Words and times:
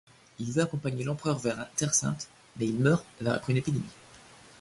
Il 0.39 0.51
veut 0.51 0.63
accompagner 0.63 1.03
l'empereur 1.03 1.37
vers 1.37 1.55
la 1.55 1.65
Terre 1.75 1.93
sainte, 1.93 2.27
mais 2.57 2.65
il 2.65 2.79
meurt 2.79 3.05
après 3.23 3.51
une 3.53 3.57
épidémie. 3.59 3.83